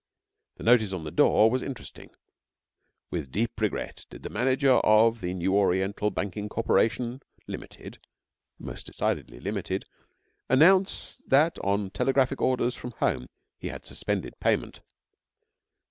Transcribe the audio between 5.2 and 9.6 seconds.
the New Oriental Banking Corporation, Limited (most decidedly